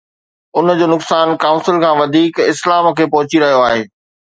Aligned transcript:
ان 0.61 0.65
جو 0.79 0.85
نقصان 0.93 1.33
ڪائونسل 1.43 1.75
کان 1.85 1.93
وڌيڪ 2.01 2.33
اسلام 2.55 2.91
کي 3.01 3.05
پهچي 3.15 3.37
رهيو 3.47 3.63
آهي. 3.71 3.81